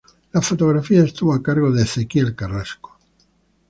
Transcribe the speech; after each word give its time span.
La 0.31 0.41
fotografía 0.41 1.03
estuvo 1.03 1.31
a 1.31 1.43
cargo 1.43 1.69
de 1.71 1.83
Ezequiel 1.83 2.35
Carrasco. 2.35 2.97